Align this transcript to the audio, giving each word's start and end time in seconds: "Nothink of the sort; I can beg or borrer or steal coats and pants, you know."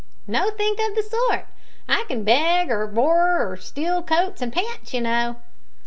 "Nothink 0.25 0.79
of 0.79 0.95
the 0.95 1.03
sort; 1.03 1.45
I 1.87 2.05
can 2.07 2.23
beg 2.23 2.71
or 2.71 2.87
borrer 2.87 3.47
or 3.51 3.55
steal 3.55 4.01
coats 4.01 4.41
and 4.41 4.51
pants, 4.51 4.95
you 4.95 5.01
know." 5.01 5.35